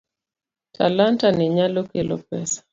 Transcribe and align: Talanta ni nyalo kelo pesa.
Talanta 0.71 1.27
ni 1.31 1.47
nyalo 1.55 1.81
kelo 1.91 2.15
pesa. 2.27 2.59